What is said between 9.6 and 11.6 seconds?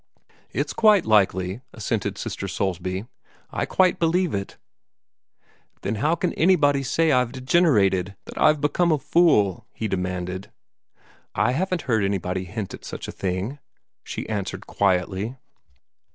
he demanded. "I